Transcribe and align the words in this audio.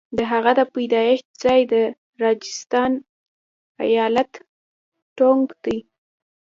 د 0.17 0.19
هغه 0.31 0.51
د 0.59 0.61
پیدایښت 0.73 1.25
ځای 1.43 1.61
د 1.73 1.73
راجستان 2.23 2.91
ایالت 3.85 4.31
ټونک 5.17 5.47
دی. 5.63 5.77